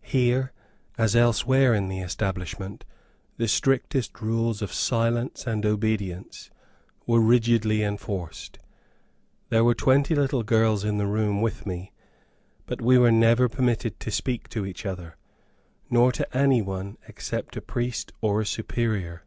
Here 0.00 0.52
as 0.96 1.14
elsewhere 1.14 1.74
in 1.74 1.88
the 1.90 2.00
establishment, 2.00 2.86
the 3.36 3.46
strictest 3.46 4.22
rules 4.22 4.62
of 4.62 4.72
silence 4.72 5.46
and 5.46 5.66
obedience 5.66 6.50
were 7.06 7.20
rigidly 7.20 7.82
enforced. 7.82 8.58
There 9.50 9.64
were 9.64 9.74
twenty 9.74 10.14
little 10.14 10.44
girls 10.44 10.82
in 10.82 10.96
the 10.96 11.06
room 11.06 11.42
with 11.42 11.66
me, 11.66 11.92
but 12.64 12.80
we 12.80 12.96
were 12.96 13.12
never 13.12 13.50
permitted 13.50 14.00
to 14.00 14.10
speak 14.10 14.48
to 14.48 14.64
each 14.64 14.86
other, 14.86 15.18
nor 15.90 16.10
to 16.10 16.26
any 16.34 16.62
one 16.62 16.96
except 17.06 17.54
a 17.54 17.60
priest 17.60 18.12
or 18.22 18.40
a 18.40 18.46
Superior. 18.46 19.24